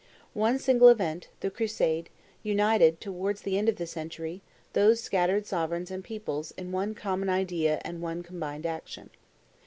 [0.33, 2.09] One single event, the Crusade,
[2.41, 4.41] united, towards the end of the century,
[4.73, 9.11] those scattered sovereigns and peoples in one common idea and one combined action.